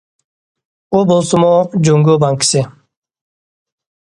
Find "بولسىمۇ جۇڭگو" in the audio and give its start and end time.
1.11-2.15